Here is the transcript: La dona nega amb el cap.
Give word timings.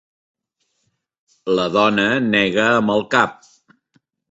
La 1.59 1.67
dona 1.77 2.07
nega 2.33 2.67
amb 2.79 2.97
el 2.97 3.07
cap. 3.15 3.39